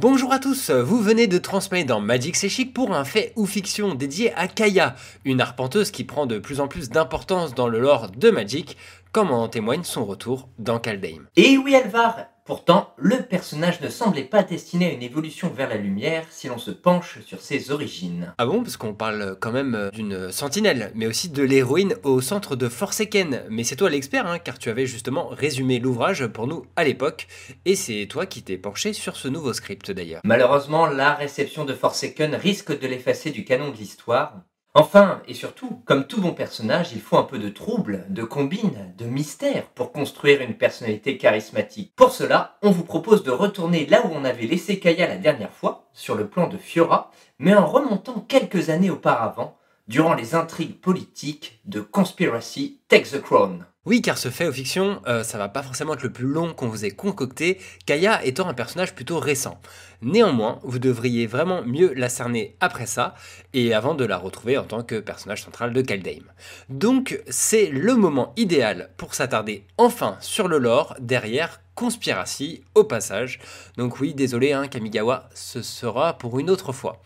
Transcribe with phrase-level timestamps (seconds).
[0.00, 3.94] Bonjour à tous, vous venez de transmettre dans Magic C'est pour un fait ou fiction
[3.94, 4.96] dédié à Kaya,
[5.26, 8.78] une arpenteuse qui prend de plus en plus d'importance dans le lore de Magic,
[9.12, 11.26] comme en témoigne son retour dans Kaldheim.
[11.36, 15.76] Et oui Alvar, Pourtant, le personnage ne semblait pas destiné à une évolution vers la
[15.76, 18.34] lumière si l'on se penche sur ses origines.
[18.38, 22.56] Ah bon Parce qu'on parle quand même d'une sentinelle, mais aussi de l'héroïne au centre
[22.56, 23.44] de Forsaken.
[23.50, 27.28] Mais c'est toi l'expert, hein, car tu avais justement résumé l'ouvrage pour nous à l'époque,
[27.64, 30.20] et c'est toi qui t'es penché sur ce nouveau script d'ailleurs.
[30.24, 34.42] Malheureusement, la réception de Forsaken risque de l'effacer du canon de l'histoire,
[34.74, 38.94] Enfin, et surtout, comme tout bon personnage, il faut un peu de trouble, de combine,
[38.96, 41.92] de mystère pour construire une personnalité charismatique.
[41.96, 45.52] Pour cela, on vous propose de retourner là où on avait laissé Kaya la dernière
[45.52, 47.10] fois, sur le plan de Fiora,
[47.40, 49.56] mais en remontant quelques années auparavant,
[49.90, 53.66] durant les intrigues politiques de Conspiracy Take the Crown.
[53.84, 56.54] Oui, car ce fait aux fiction, euh, ça va pas forcément être le plus long
[56.54, 59.60] qu'on vous ait concocté, Kaya étant un personnage plutôt récent.
[60.00, 63.16] Néanmoins, vous devriez vraiment mieux la cerner après ça,
[63.52, 66.22] et avant de la retrouver en tant que personnage central de Kaldheim.
[66.68, 73.40] Donc, c'est le moment idéal pour s'attarder enfin sur le lore derrière Conspiracy au passage.
[73.76, 77.02] Donc oui, désolé hein, Kamigawa, ce sera pour une autre fois.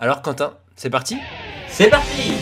[0.00, 1.16] Alors Quentin, c'est parti
[1.68, 2.32] C'est parti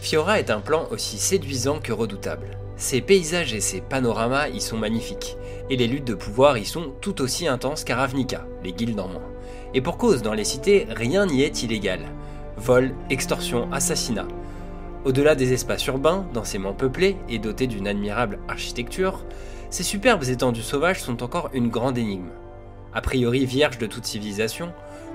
[0.00, 2.58] Fiora est un plan aussi séduisant que redoutable.
[2.76, 5.36] Ses paysages et ses panoramas y sont magnifiques,
[5.70, 9.08] et les luttes de pouvoir y sont tout aussi intenses qu'à Ravnica, les guildes en
[9.08, 9.30] moins.
[9.72, 12.00] Et pour cause, dans les cités, rien n'y est illégal.
[12.56, 14.28] Vol, extorsion, assassinat.
[15.04, 19.24] Au-delà des espaces urbains, densément peuplés et dotés d'une admirable architecture,
[19.70, 22.30] ces superbes étendues sauvages sont encore une grande énigme.
[22.94, 24.72] A priori vierges de toute civilisation,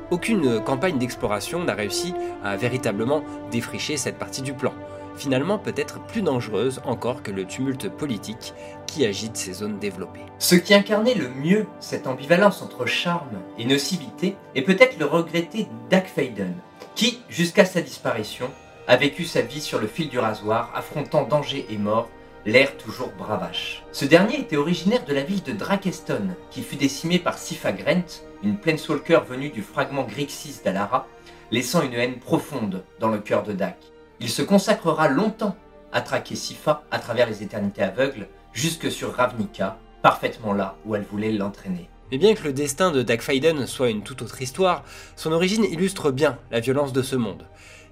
[0.10, 4.74] aucune campagne d'exploration n'a réussi à véritablement défricher cette partie du plan,
[5.16, 8.54] finalement peut-être plus dangereuse encore que le tumulte politique
[8.86, 10.26] qui agite ces zones développées.
[10.40, 15.68] Ce qui incarnait le mieux cette ambivalence entre charme et nocivité est peut-être le regretté
[15.90, 16.56] Dak Faden,
[16.96, 18.50] qui, jusqu'à sa disparition,
[18.88, 22.10] a vécu sa vie sur le fil du rasoir, affrontant danger et mort,
[22.48, 23.84] l'air toujours bravache.
[23.92, 28.06] Ce dernier était originaire de la ville de Drakeston, qui fut décimée par Sifa Grant,
[28.42, 31.08] une planeswalker venue du fragment Grixis d'Alara,
[31.52, 33.78] laissant une haine profonde dans le cœur de Dak.
[34.22, 35.58] Il se consacrera longtemps
[35.92, 41.04] à traquer Sifa à travers les éternités aveugles, jusque sur Ravnica, parfaitement là où elle
[41.04, 41.90] voulait l'entraîner.
[42.12, 44.86] Mais bien que le destin de Dak Faiden soit une toute autre histoire,
[45.18, 47.46] son origine illustre bien la violence de ce monde.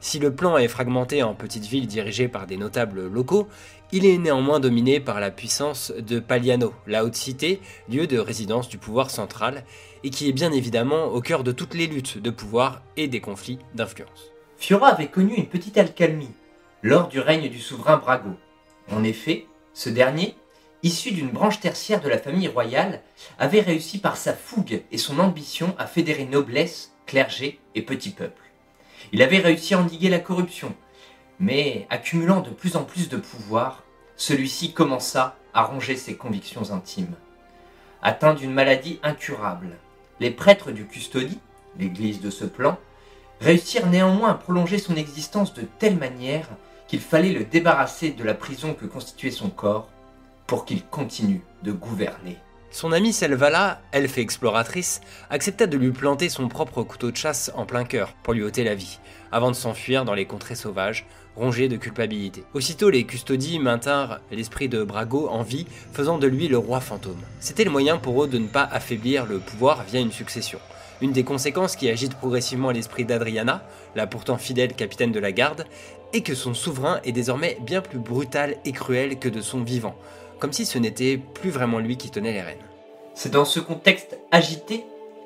[0.06, 3.48] Si le plan est fragmenté en petites villes dirigées par des notables locaux,
[3.92, 8.70] il est néanmoins dominé par la puissance de Paliano, la haute cité, lieu de résidence
[8.70, 9.64] du pouvoir central,
[10.04, 13.20] et qui est bien évidemment au cœur de toutes les luttes de pouvoir et des
[13.20, 14.32] conflits d'influence.
[14.58, 16.36] Fiora avait connu une petite alcalmie
[16.84, 18.36] lors du règne du souverain Brago.
[18.92, 20.36] En effet, ce dernier,
[20.84, 23.02] issu d'une branche tertiaire de la famille royale,
[23.40, 28.45] avait réussi par sa fougue et son ambition à fédérer noblesse, clergé et petit peuple.
[29.12, 30.74] Il avait réussi à endiguer la corruption,
[31.40, 33.84] mais accumulant de plus en plus de pouvoir,
[34.16, 37.16] celui-ci commença à ronger ses convictions intimes.
[38.02, 39.78] Atteint d'une maladie incurable,
[40.20, 41.40] les prêtres du custodie,
[41.78, 42.78] l'église de ce plan,
[43.42, 46.48] réussirent néanmoins à prolonger son existence de telle manière
[46.88, 49.90] qu'il fallait le débarrasser de la prison que constituait son corps
[50.48, 52.38] pour qu'il continue de gouverner.
[52.76, 55.00] Son amie Selvala, elfe exploratrice,
[55.30, 58.66] accepta de lui planter son propre couteau de chasse en plein cœur pour lui ôter
[58.66, 59.00] la vie,
[59.32, 61.06] avant de s'enfuir dans les contrées sauvages,
[61.38, 62.44] rongé de culpabilité.
[62.54, 67.22] Aussitôt, les custodies maintinrent l'esprit de Brago en vie, faisant de lui le roi fantôme.
[67.40, 70.60] C'était le moyen pour eux de ne pas affaiblir le pouvoir via une succession.
[71.00, 73.66] Une des conséquences qui agite progressivement l'esprit d'Adriana,
[73.96, 75.66] la pourtant fidèle capitaine de la garde,
[76.12, 79.96] est que son souverain est désormais bien plus brutal et cruel que de son vivant,
[80.40, 82.58] comme si ce n'était plus vraiment lui qui tenait les rênes.
[83.14, 84.86] C'est dans ce contexte agité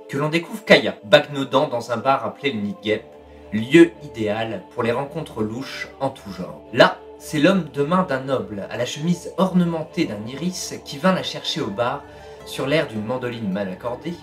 [0.10, 5.42] que l'on découvre Kaya, bagnodant dans un bar appelé le lieu idéal pour les rencontres
[5.42, 6.62] louches en tout genre.
[6.74, 11.14] Là, c'est l'homme de main d'un noble, à la chemise ornementée d'un iris, qui vint
[11.14, 12.04] la chercher au bar,
[12.46, 14.14] sur l'air d'une mandoline mal accordée,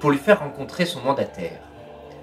[0.00, 1.60] pour lui faire rencontrer son mandataire.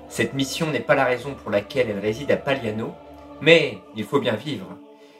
[0.09, 2.93] Cette mission n'est pas la raison pour laquelle elle réside à Paliano,
[3.41, 4.67] mais il faut bien vivre,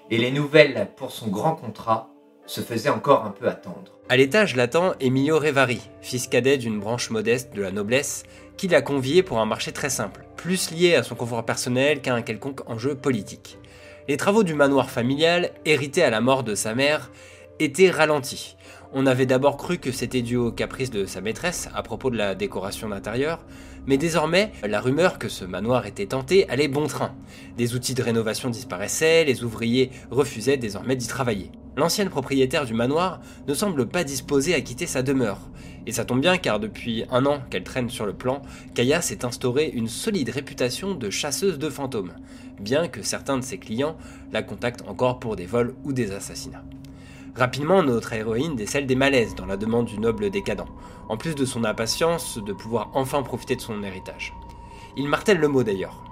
[0.09, 2.09] et les nouvelles pour son grand contrat
[2.45, 3.93] se faisaient encore un peu attendre.
[4.09, 8.23] À l'étage l'attend Emilio Revari, fils cadet d'une branche modeste de la noblesse,
[8.57, 12.13] qui l'a convié pour un marché très simple, plus lié à son confort personnel qu'à
[12.13, 13.57] un quelconque enjeu politique.
[14.07, 17.09] Les travaux du manoir familial, hérité à la mort de sa mère,
[17.59, 18.57] étaient ralentis.
[18.91, 22.17] On avait d'abord cru que c'était dû au caprice de sa maîtresse à propos de
[22.17, 23.39] la décoration d'intérieur,
[23.85, 27.13] mais désormais, la rumeur que ce manoir était tenté allait bon train.
[27.57, 31.51] Des outils de rénovation disparaissaient, les ouvriers refusaient désormais d'y travailler.
[31.75, 35.39] L'ancienne propriétaire du manoir ne semble pas disposée à quitter sa demeure.
[35.85, 38.41] Et ça tombe bien car depuis un an qu'elle traîne sur le plan,
[38.73, 42.13] Kaya s'est instaurée une solide réputation de chasseuse de fantômes,
[42.59, 43.97] bien que certains de ses clients
[44.31, 46.63] la contactent encore pour des vols ou des assassinats.
[47.35, 50.67] Rapidement, notre héroïne décèle des malaises dans la demande du noble décadent,
[51.09, 54.35] en plus de son impatience de pouvoir enfin profiter de son héritage.
[54.97, 56.03] Il martèle le mot d'ailleurs.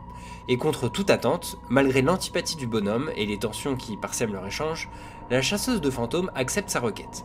[0.48, 4.90] Et contre toute attente, malgré l'antipathie du bonhomme et les tensions qui parsèment leur échange,
[5.30, 7.24] la chasseuse de fantômes accepte sa requête,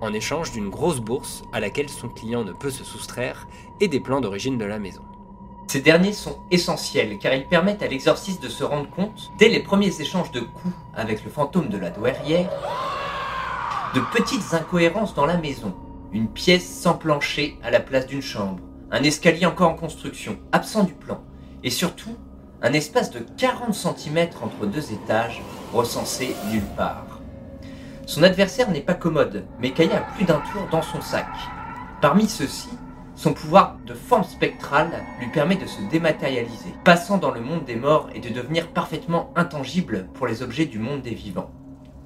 [0.00, 3.46] en échange d'une grosse bourse à laquelle son client ne peut se soustraire
[3.80, 5.02] et des plans d'origine de la maison.
[5.66, 9.62] Ces derniers sont essentiels car ils permettent à l'exorciste de se rendre compte, dès les
[9.62, 12.50] premiers échanges de coups avec le fantôme de la douairière,
[13.94, 15.74] de petites incohérences dans la maison.
[16.12, 20.84] Une pièce sans plancher à la place d'une chambre, un escalier encore en construction, absent
[20.84, 21.22] du plan,
[21.64, 22.16] et surtout
[22.60, 25.42] un espace de 40 cm entre deux étages,
[25.72, 27.20] recensé nulle part.
[28.06, 31.28] Son adversaire n'est pas commode, mais Kaya a plus d'un tour dans son sac.
[32.00, 32.70] Parmi ceux-ci,
[33.16, 37.76] son pouvoir de forme spectrale lui permet de se dématérialiser, passant dans le monde des
[37.76, 41.50] morts et de devenir parfaitement intangible pour les objets du monde des vivants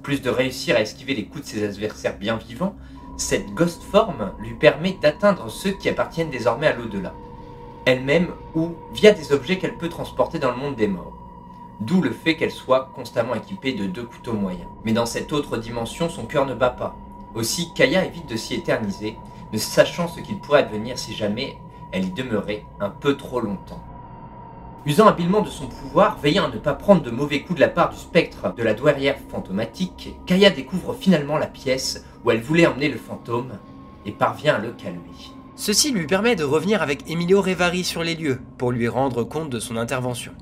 [0.03, 2.75] plus de réussir à esquiver les coups de ses adversaires bien vivants,
[3.17, 7.13] cette ghost form lui permet d'atteindre ceux qui appartiennent désormais à l'au-delà,
[7.85, 11.17] elle-même ou via des objets qu'elle peut transporter dans le monde des morts.
[11.79, 14.69] D'où le fait qu'elle soit constamment équipée de deux couteaux moyens.
[14.85, 16.95] Mais dans cette autre dimension, son cœur ne bat pas.
[17.33, 19.17] Aussi, Kaya évite de s'y éterniser,
[19.51, 21.57] ne sachant ce qu'il pourrait advenir si jamais
[21.91, 23.83] elle y demeurait un peu trop longtemps.
[24.85, 27.69] Usant habilement de son pouvoir, veillant à ne pas prendre de mauvais coups de la
[27.69, 32.67] part du spectre de la douairière fantomatique, Kaya découvre finalement la pièce où elle voulait
[32.67, 33.53] emmener le fantôme
[34.05, 34.99] et parvient à le calmer.
[35.55, 39.49] Ceci lui permet de revenir avec Emilio Revari sur les lieux pour lui rendre compte
[39.49, 40.33] de son intervention.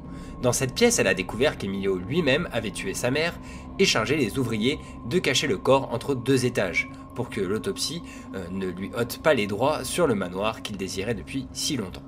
[0.42, 3.38] Dans cette pièce, elle a découvert qu'Emilio lui-même avait tué sa mère
[3.78, 8.02] et chargé les ouvriers de cacher le corps entre deux étages pour que l'autopsie
[8.34, 12.02] euh, ne lui ôte pas les droits sur le manoir qu'il désirait depuis si longtemps.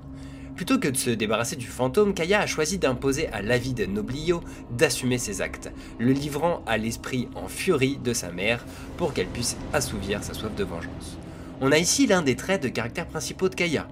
[0.56, 4.40] Plutôt que de se débarrasser du fantôme, Kaya a choisi d'imposer à l'avide Noblio
[4.70, 8.64] d'assumer ses actes, le livrant à l'esprit en furie de sa mère
[8.96, 11.18] pour qu'elle puisse assouvir sa soif de vengeance.
[11.60, 13.88] On a ici l'un des traits de caractère principaux de Kaya.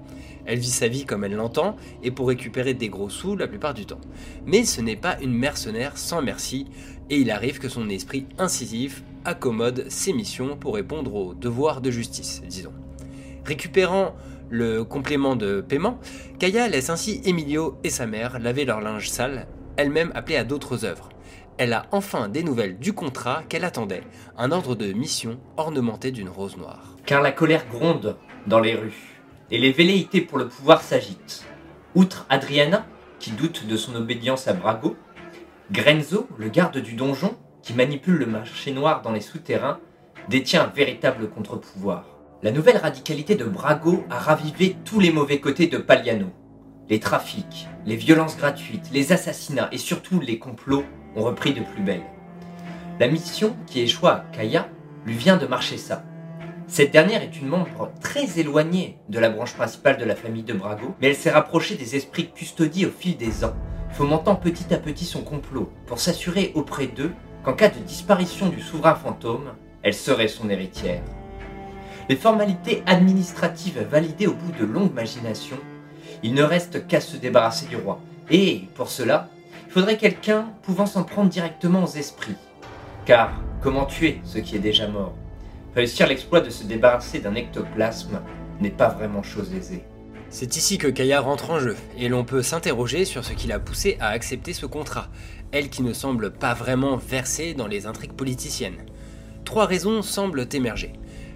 [0.47, 3.75] Elle vit sa vie comme elle l'entend et pour récupérer des gros sous la plupart
[3.75, 4.01] du temps.
[4.47, 6.67] Mais ce n'est pas une mercenaire sans merci
[7.11, 11.91] et il arrive que son esprit incisif accommode ses missions pour répondre aux devoirs de
[11.91, 12.73] justice, disons.
[13.45, 14.15] Récupérant
[14.53, 15.99] le complément de paiement,
[16.39, 19.47] Kaya laisse ainsi Emilio et sa mère laver leur linge sale,
[19.79, 21.09] elle-même appelée à d'autres œuvres.
[21.57, 24.03] Elle a enfin des nouvelles du contrat qu'elle attendait,
[24.37, 26.97] un ordre de mission ornementé d'une rose noire.
[27.07, 31.47] Car la colère gronde dans les rues, et les velléités pour le pouvoir s'agitent.
[31.95, 32.85] Outre Adriana,
[33.21, 34.97] qui doute de son obédience à Brago,
[35.71, 39.81] Grenzo, le garde du donjon, qui manipule le marché noir dans les souterrains,
[40.29, 42.12] détient un véritable contre-pouvoir.
[42.45, 46.27] La nouvelle radicalité de Brago a ravivé tous les mauvais côtés de Pagliano.
[46.89, 50.83] Les trafics, les violences gratuites, les assassinats et surtout les complots
[51.15, 52.03] ont repris de plus belle.
[52.99, 54.69] La mission qui échoua à Kaya
[55.07, 56.03] lui vient de marcher ça.
[56.67, 60.53] Cette dernière est une membre très éloignée de la branche principale de la famille de
[60.53, 63.55] Brago, mais elle s'est rapprochée des esprits custodiés au fil des ans,
[63.91, 67.13] fomentant petit à petit son complot pour s'assurer auprès d'eux
[67.45, 71.03] qu'en cas de disparition du souverain fantôme, elle serait son héritière.
[72.09, 75.59] Les formalités administratives validées au bout de longues machinations,
[76.23, 78.01] il ne reste qu'à se débarrasser du roi.
[78.31, 79.29] Et pour cela,
[79.67, 82.35] il faudrait quelqu'un pouvant s'en prendre directement aux esprits.
[83.07, 85.15] Car comment tuer ce qui est déjà mort?
[85.75, 88.21] Réussir l'exploit de se débarrasser d'un ectoplasme
[88.61, 89.85] n'est pas vraiment chose aisée.
[90.29, 93.59] C'est ici que Kaya rentre en jeu, et l'on peut s'interroger sur ce qui l'a
[93.59, 95.09] poussé à accepter ce contrat,
[95.53, 98.87] elle qui ne semble pas vraiment versée dans les intrigues politiciennes.
[99.45, 100.95] Trois raisons semblent émerger.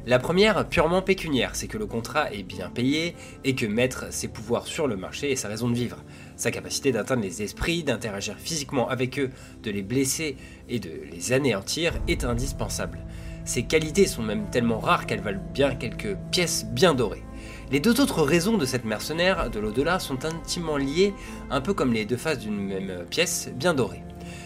[0.08, 4.28] La première, purement pécuniaire, c'est que le contrat est bien payé et que mettre ses
[4.28, 5.96] pouvoirs sur le marché est sa raison de vivre.
[6.36, 9.30] Sa capacité d'atteindre les esprits, d'interagir physiquement avec eux,
[9.64, 10.36] de les blesser
[10.68, 13.00] et de les anéantir est indispensable.
[13.44, 17.24] Ces qualités sont même tellement rares qu'elles valent bien quelques pièces bien dorées.
[17.72, 21.14] Les deux autres raisons de cette mercenaire de l'au-delà sont intimement liées,
[21.50, 24.04] un peu comme les deux faces d'une même pièce bien dorée.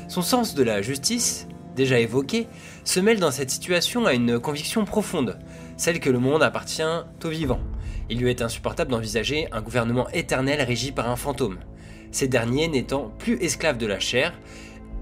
[0.08, 2.46] Son sens de la justice, déjà évoqué,
[2.84, 5.38] se mêle dans cette situation à une conviction profonde,
[5.80, 6.82] celle que le monde appartient
[7.24, 7.62] aux vivants.
[8.10, 11.58] Il lui est insupportable d'envisager un gouvernement éternel régi par un fantôme.
[12.12, 14.34] Ces derniers n'étant plus esclaves de la chair,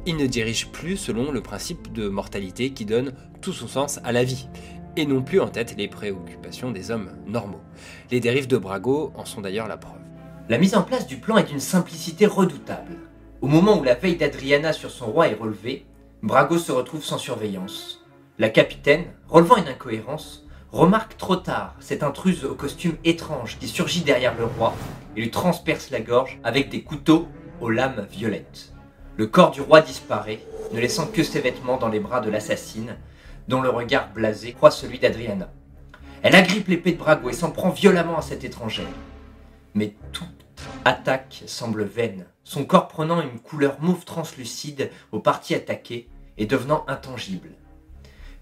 [0.06, 4.12] ils ne dirigent plus selon le principe de mortalité qui donne tout son sens à
[4.12, 4.49] la vie.
[4.97, 7.61] et non plus en tête les préoccupations des hommes normaux.
[8.11, 10.00] Les dérives de Brago en sont d'ailleurs la preuve.
[10.49, 12.97] La mise en place du plan est d'une simplicité redoutable.
[13.40, 15.87] Au moment où la veille d'Adriana sur son roi est relevée,
[16.23, 18.04] Brago se retrouve sans surveillance.
[18.38, 24.02] La capitaine, relevant une incohérence, remarque trop tard cette intruse au costume étrange qui surgit
[24.02, 24.75] derrière le roi
[25.16, 27.26] et lui transperce la gorge avec des couteaux
[27.60, 28.72] aux lames violettes.
[29.16, 30.40] Le corps du roi disparaît,
[30.72, 32.96] ne laissant que ses vêtements dans les bras de l'assassine,
[33.48, 35.50] dont le regard blasé croit celui d'Adriana.
[36.22, 38.87] Elle agrippe l'épée de Brago et s'en prend violemment à cette étrangère.
[39.75, 40.28] Mais toute
[40.84, 46.84] attaque semble vaine, son corps prenant une couleur mauve translucide aux parties attaquées et devenant
[46.87, 47.50] intangible.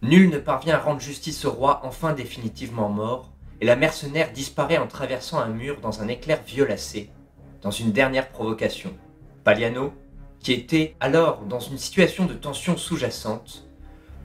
[0.03, 4.79] Nul ne parvient à rendre justice au roi enfin définitivement mort, et la mercenaire disparaît
[4.79, 7.11] en traversant un mur dans un éclair violacé,
[7.62, 8.93] dans une dernière provocation.
[9.45, 9.95] Paliano,
[10.41, 13.67] qui était alors dans une situation de tension sous-jacente,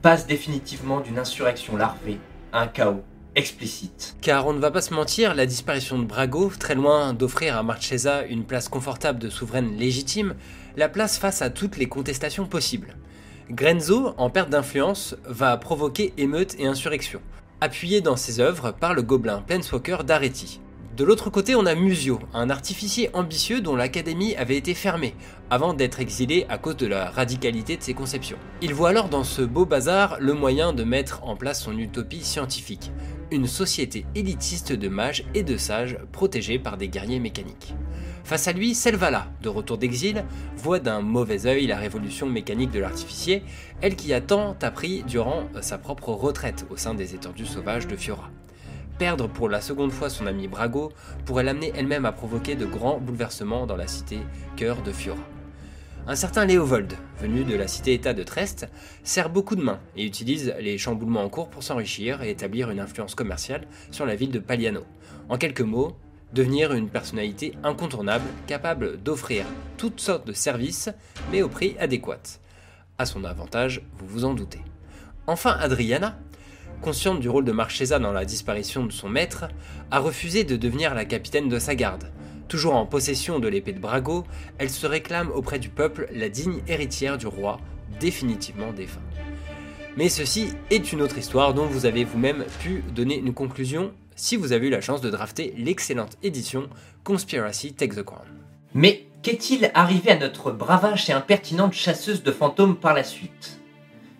[0.02, 2.18] passe définitivement d'une insurrection larvée
[2.52, 3.02] à un chaos
[3.34, 4.16] explicite.
[4.20, 7.62] Car on ne va pas se mentir, la disparition de Brago, très loin d'offrir à
[7.62, 10.34] Marchesa une place confortable de souveraine légitime,
[10.76, 12.96] la place face à toutes les contestations possibles.
[13.54, 17.20] Grenzo, en perte d'influence, va provoquer émeutes et insurrections,
[17.60, 20.58] appuyé dans ses œuvres par le gobelin Planeswalker d'Areti.
[20.96, 25.14] De l'autre côté, on a Musio, un artificier ambitieux dont l'académie avait été fermée,
[25.50, 28.38] avant d'être exilé à cause de la radicalité de ses conceptions.
[28.62, 32.24] Il voit alors dans ce beau bazar le moyen de mettre en place son utopie
[32.24, 32.90] scientifique,
[33.30, 37.74] une société élitiste de mages et de sages protégés par des guerriers mécaniques.
[38.24, 40.24] Face à lui, Selvala, de retour d'exil,
[40.56, 43.42] voit d'un mauvais œil la révolution mécanique de l'artificier,
[43.80, 47.96] elle qui a tant appris durant sa propre retraite au sein des étendues sauvages de
[47.96, 48.30] Fiora.
[48.98, 50.92] Perdre pour la seconde fois son ami Brago
[51.24, 54.18] pourrait l'amener elle-même à provoquer de grands bouleversements dans la cité
[54.56, 55.22] cœur de Fiora.
[56.06, 58.68] Un certain Léovold, venu de la cité-État de Trest,
[59.04, 62.80] sert beaucoup de mains et utilise les chamboulements en cours pour s'enrichir et établir une
[62.80, 64.82] influence commerciale sur la ville de Paliano.
[65.28, 65.96] En quelques mots,
[66.32, 69.44] devenir une personnalité incontournable capable d'offrir
[69.76, 70.90] toutes sortes de services
[71.30, 72.38] mais au prix adéquat.
[72.98, 74.60] À son avantage, vous vous en doutez.
[75.26, 76.18] Enfin, Adriana,
[76.80, 79.46] consciente du rôle de Marchesa dans la disparition de son maître,
[79.90, 82.10] a refusé de devenir la capitaine de sa garde.
[82.48, 84.24] Toujours en possession de l'épée de Brago,
[84.58, 87.60] elle se réclame auprès du peuple la digne héritière du roi,
[88.00, 89.00] définitivement défunt.
[89.96, 94.36] Mais ceci est une autre histoire dont vous avez vous-même pu donner une conclusion si
[94.36, 96.68] vous avez eu la chance de drafter l'excellente édition
[97.04, 98.26] Conspiracy Take the Crown.
[98.74, 103.60] Mais qu'est-il arrivé à notre bravache et impertinente chasseuse de fantômes par la suite?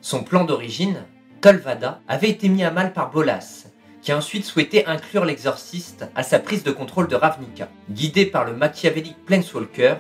[0.01, 1.05] Son plan d'origine,
[1.41, 3.67] Tolvada, avait été mis à mal par Bolas,
[4.03, 7.69] qui a ensuite souhaité inclure l'exorciste à sa prise de contrôle de Ravnica.
[7.89, 9.97] Guidé par le machiavélique Planeswalker,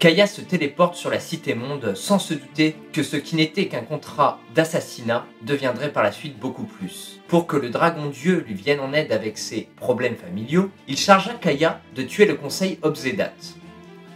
[0.00, 3.82] Kaya se téléporte sur la cité monde sans se douter que ce qui n'était qu'un
[3.82, 7.20] contrat d'assassinat deviendrait par la suite beaucoup plus.
[7.28, 11.34] Pour que le dragon dieu lui vienne en aide avec ses problèmes familiaux, il chargea
[11.34, 13.34] Kaya de tuer le conseil Obzedat.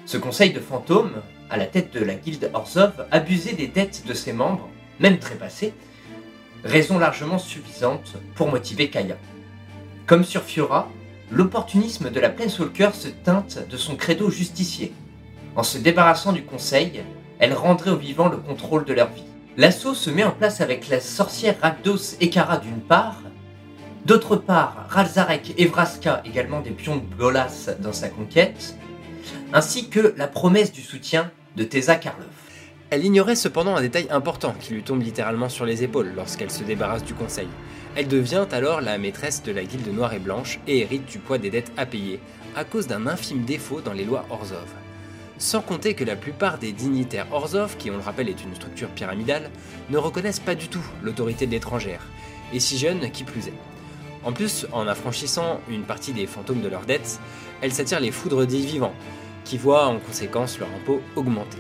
[0.07, 4.14] Ce conseil de fantômes, à la tête de la guilde Orzov, abusait des dettes de
[4.14, 5.75] ses membres, même trépassées,
[6.64, 9.19] raison largement suffisante pour motiver Kaya.
[10.07, 10.88] Comme sur Fiora,
[11.31, 14.95] l'opportunisme de la Planeswalker se teinte de son credo justicier.
[15.56, 17.02] En se débarrassant du conseil,
[17.38, 19.25] elle rendrait aux vivants le contrôle de leur vie.
[19.56, 23.23] L'assaut se met en place avec la sorcière Rakdos Ekara d'une part,
[24.04, 28.76] d'autre part Ralzarek et Vraska, également des pions de Bolas dans sa conquête,
[29.52, 32.26] ainsi que la promesse du soutien de Teza Karlov.
[32.90, 36.64] Elle ignorait cependant un détail important qui lui tombe littéralement sur les épaules lorsqu'elle se
[36.64, 37.49] débarrasse du conseil.
[37.96, 41.38] Elle devient alors la maîtresse de la guilde noire et blanche et hérite du poids
[41.38, 42.18] des dettes à payer
[42.56, 44.66] à cause d'un infime défaut dans les lois Orzov.
[45.38, 48.88] Sans compter que la plupart des dignitaires Orzov, qui on le rappelle est une structure
[48.88, 49.50] pyramidale,
[49.91, 52.07] ne reconnaissent pas du tout l'autorité de l'étrangère,
[52.53, 53.59] et si jeune qui plus est.
[54.25, 57.19] En plus, en affranchissant une partie des fantômes de leurs dettes,
[57.61, 58.95] elle s'attire les foudres des vivants,
[59.45, 61.59] qui voient en conséquence leur impôt augmenter.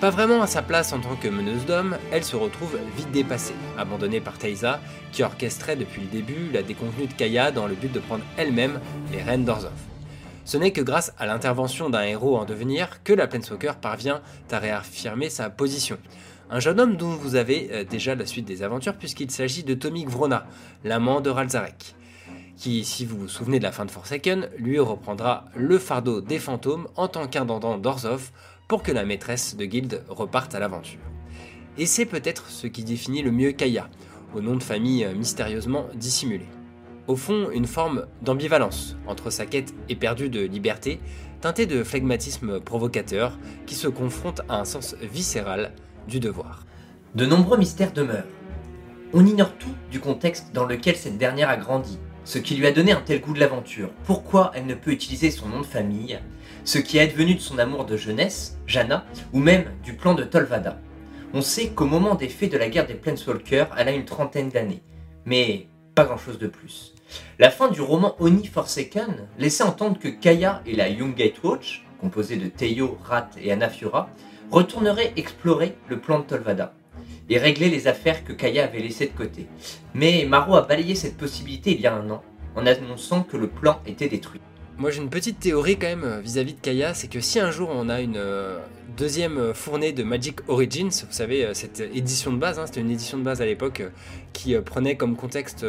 [0.00, 3.54] Pas vraiment à sa place en tant que meneuse d'hommes, elle se retrouve vite dépassée,
[3.76, 4.80] abandonnée par Taisa,
[5.12, 8.80] qui orchestrait depuis le début la déconvenue de Kaya dans le but de prendre elle-même
[9.12, 9.89] les rênes d'Orzov.
[10.50, 14.58] Ce n'est que grâce à l'intervention d'un héros en devenir que la Planeswalker parvient à
[14.58, 15.96] réaffirmer sa position.
[16.50, 19.74] Un jeune homme dont vous avez euh, déjà la suite des aventures puisqu'il s'agit de
[19.74, 20.44] Tomik Vrona,
[20.82, 21.94] l'amant de Ralzarek,
[22.56, 26.40] qui, si vous vous souvenez de la fin de Forsaken, lui reprendra le fardeau des
[26.40, 28.32] fantômes en tant qu'intendant d'Orzov
[28.66, 30.98] pour que la maîtresse de guilde reparte à l'aventure.
[31.78, 33.88] Et c'est peut-être ce qui définit le mieux Kaya,
[34.34, 36.48] au nom de famille euh, mystérieusement dissimulé
[37.06, 41.00] au fond une forme d'ambivalence entre sa quête éperdue de liberté,
[41.40, 45.72] teintée de phlegmatisme provocateur, qui se confronte à un sens viscéral
[46.08, 46.64] du devoir.
[47.14, 48.24] De nombreux mystères demeurent.
[49.12, 52.72] On ignore tout du contexte dans lequel cette dernière a grandi, ce qui lui a
[52.72, 56.20] donné un tel goût de l'aventure, pourquoi elle ne peut utiliser son nom de famille,
[56.64, 60.22] ce qui est devenu de son amour de jeunesse, Jana, ou même du plan de
[60.22, 60.78] Tolvada.
[61.32, 64.48] On sait qu'au moment des faits de la guerre des Planeswalkers, elle a une trentaine
[64.48, 64.82] d'années,
[65.24, 66.94] mais pas grand chose de plus.
[67.38, 71.84] La fin du roman Oni Forsaken laissait entendre que Kaya et la Young Gate Watch,
[72.00, 74.08] composée de Teio, Rat et Anafiora,
[74.50, 76.74] retourneraient explorer le plan de Tolvada
[77.28, 79.46] et régler les affaires que Kaya avait laissées de côté.
[79.94, 82.22] Mais Maro a balayé cette possibilité il y a un an,
[82.56, 84.40] en annonçant que le plan était détruit.
[84.76, 87.50] Moi j'ai une petite théorie quand même euh, vis-à-vis de Kaya, c'est que si un
[87.50, 88.58] jour on a une euh,
[89.00, 92.90] deuxième euh, fournée de Magic Origins, vous savez, cette édition de base, hein, c'était une
[92.90, 93.82] édition de base à l'époque
[94.34, 95.66] qui prenait comme contexte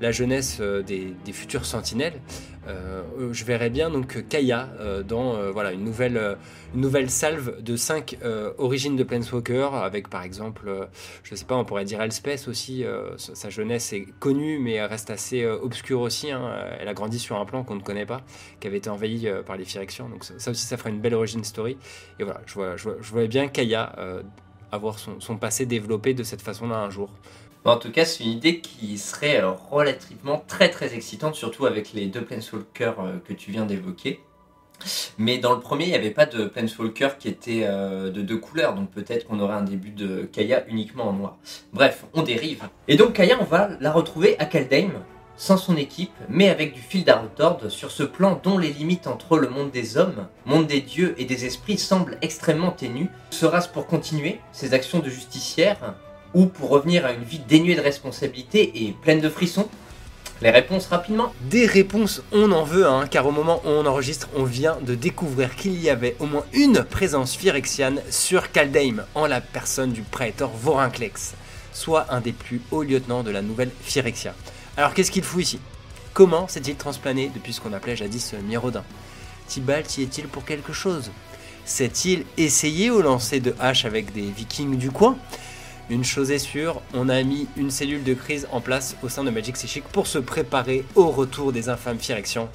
[0.00, 2.20] la jeunesse des, des futurs sentinelles,
[2.66, 6.38] euh, je verrais bien donc Kaya euh, dans euh, voilà une nouvelle
[6.74, 8.18] une nouvelle salve de 5
[8.58, 10.88] origines de Planeswalker avec par exemple
[11.22, 12.84] je sais pas on pourrait dire Elspeth aussi
[13.16, 16.54] sa jeunesse est connue mais reste assez obscure aussi hein.
[16.78, 18.22] elle a grandi sur un plan qu'on ne connaît pas
[18.60, 21.44] qui avait été envahi par les Phyrexians donc ça, aussi ça ferait une belle origin
[21.44, 21.76] story
[22.18, 23.94] et voilà je vois je, voyais bien Kaya
[24.72, 27.10] avoir son, son passé développé de cette façon là un jour
[27.72, 32.06] en tout cas, c'est une idée qui serait relativement très très excitante, surtout avec les
[32.06, 34.20] deux Planeswalkers euh, que tu viens d'évoquer.
[35.18, 38.36] Mais dans le premier, il n'y avait pas de Planeswalker qui était euh, de deux
[38.36, 41.36] couleurs, donc peut-être qu'on aurait un début de Kaya uniquement en noir.
[41.72, 42.64] Bref, on dérive.
[42.88, 44.92] Et donc Kaya, on va la retrouver à Kaldheim,
[45.36, 49.38] sans son équipe, mais avec du fil d'Arutord sur ce plan dont les limites entre
[49.38, 53.08] le monde des hommes, monde des dieux et des esprits semblent extrêmement ténues.
[53.30, 55.94] Sera-ce pour continuer ses actions de justicière
[56.34, 59.68] ou pour revenir à une vie dénuée de responsabilité et pleine de frissons
[60.42, 61.32] les réponses rapidement.
[61.42, 64.94] Des réponses, on en veut, hein, car au moment où on enregistre, on vient de
[64.94, 70.02] découvrir qu'il y avait au moins une présence phyrexiane sur Kaldheim, en la personne du
[70.02, 71.34] prêtre Vorinclex,
[71.72, 74.34] soit un des plus hauts lieutenants de la nouvelle Phyrexia.
[74.76, 75.60] Alors qu'est-ce qu'il fout ici?
[76.12, 78.84] Comment s'est-il transplané depuis ce qu'on appelait jadis Mirodin
[79.46, 81.10] Tibalt y est-il pour quelque chose?
[81.64, 85.16] S'est-il essayé au lancer de hache avec des vikings du coin?
[85.90, 89.24] Une chose est sûre, on a mis une cellule de crise en place au sein
[89.24, 92.48] de Magic Psychic pour se préparer au retour des infâmes Phyrexians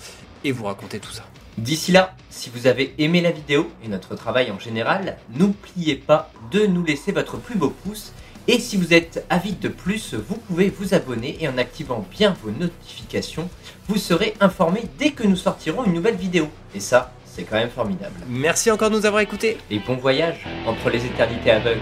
[0.43, 1.23] et vous raconter tout ça.
[1.57, 6.31] D'ici là, si vous avez aimé la vidéo et notre travail en général, n'oubliez pas
[6.51, 8.13] de nous laisser votre plus beau pouce.
[8.47, 12.35] Et si vous êtes avide de plus, vous pouvez vous abonner et en activant bien
[12.41, 13.49] vos notifications,
[13.87, 16.47] vous serez informé dès que nous sortirons une nouvelle vidéo.
[16.73, 18.15] Et ça, c'est quand même formidable.
[18.27, 19.57] Merci encore de nous avoir écoutés.
[19.69, 21.79] Et bon voyage entre les éternités aveugles.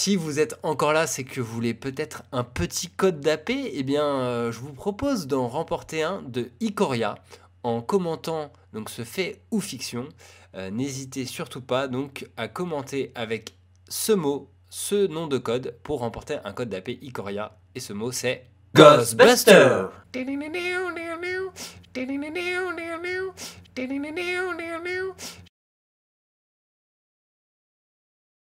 [0.00, 3.82] Si vous êtes encore là, c'est que vous voulez peut-être un petit code d'AP, eh
[3.82, 7.16] bien, euh, je vous propose d'en remporter un de Ikoria
[7.64, 10.08] en commentant donc ce fait ou fiction.
[10.54, 13.52] Euh, n'hésitez surtout pas donc à commenter avec
[13.90, 17.58] ce mot, ce nom de code pour remporter un code d'AP Ikoria.
[17.74, 18.46] Et ce mot c'est.
[18.74, 19.88] Ghostbuster